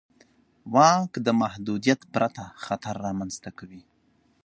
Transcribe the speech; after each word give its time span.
واک 0.73 1.11
د 1.25 1.27
محدودیت 1.41 2.01
پرته 2.13 2.43
خطر 2.63 2.95
رامنځته 3.05 3.49
کوي. 3.57 3.81